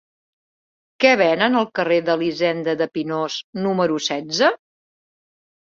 Què 1.03 1.11
venen 1.21 1.59
al 1.59 1.69
carrer 1.81 1.99
d'Elisenda 2.09 2.77
de 2.83 2.91
Pinós 2.97 3.39
número 3.69 4.05
setze? 4.11 4.53